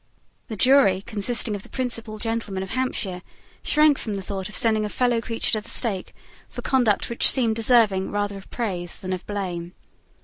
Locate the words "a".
4.83-4.89